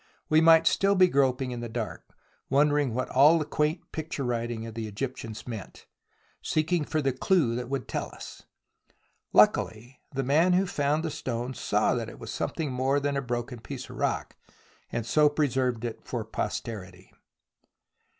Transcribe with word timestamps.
We 0.29 0.41
might 0.41 0.65
still 0.65 0.95
be 0.95 1.07
groping 1.07 1.51
in 1.51 1.59
the 1.59 1.69
dark, 1.69 2.03
wondering 2.49 2.95
what 2.95 3.07
all 3.09 3.37
the 3.37 3.45
quaint 3.45 3.91
picture 3.91 4.23
writing 4.23 4.65
of 4.65 4.73
the 4.73 4.87
Egyptians 4.87 5.47
meant, 5.47 5.85
seeking 6.41 6.85
for 6.85 7.03
the 7.03 7.13
clue 7.13 7.53
that 7.55 7.69
would 7.69 7.87
tell 7.87 8.07
us. 8.11 8.41
Luckily 9.31 10.01
the 10.11 10.23
man 10.23 10.53
who 10.53 10.65
found 10.65 11.03
the 11.05 11.11
stone 11.11 11.53
saw 11.53 11.93
that 11.93 12.09
it 12.09 12.17
was 12.17 12.31
something 12.31 12.71
more 12.71 12.99
than 12.99 13.15
a 13.15 13.21
broken 13.21 13.59
piece 13.59 13.91
of 13.91 13.97
rock, 13.97 14.35
and 14.91 15.05
so 15.05 15.29
preserved 15.29 15.85
it 15.85 16.03
for 16.03 16.25
pos 16.25 16.59
terity. 16.61 17.11